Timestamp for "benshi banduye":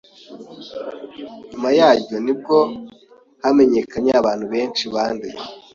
4.53-5.37